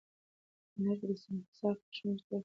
په 0.03 0.05
کندهار 0.79 0.95
کي 1.01 1.05
د 1.09 1.11
سنګحصار 1.23 1.75
کشمش 1.79 2.19
ډېر 2.27 2.27
خواږه 2.27 2.37
دي 2.39 2.39